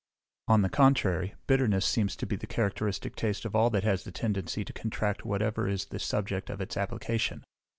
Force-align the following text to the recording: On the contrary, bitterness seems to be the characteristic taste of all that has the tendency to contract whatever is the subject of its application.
On 0.47 0.63
the 0.63 0.69
contrary, 0.69 1.35
bitterness 1.45 1.85
seems 1.85 2.15
to 2.15 2.25
be 2.25 2.35
the 2.35 2.47
characteristic 2.47 3.15
taste 3.15 3.45
of 3.45 3.55
all 3.55 3.69
that 3.69 3.83
has 3.83 4.03
the 4.03 4.11
tendency 4.11 4.65
to 4.65 4.73
contract 4.73 5.27
whatever 5.27 5.67
is 5.67 5.85
the 5.85 5.99
subject 5.99 6.49
of 6.49 6.59
its 6.59 6.75
application. 6.75 7.43